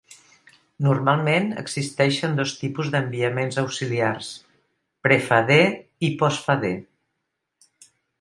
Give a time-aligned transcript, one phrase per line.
[0.85, 4.31] Normalment existeixen dos tipus d'enviaments auxiliars:
[5.09, 5.59] prefader
[6.09, 6.73] i postfader.